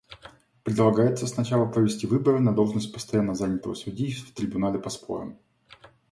Предлагается 0.63 1.27
сначала 1.27 1.67
провести 1.71 2.07
выборы 2.07 2.39
на 2.39 2.55
должность 2.55 2.91
постоянно 2.91 3.35
занятого 3.35 3.75
судьи 3.75 4.11
в 4.13 4.33
Трибунале 4.33 4.79
по 4.79 4.89
спорам. 4.89 5.37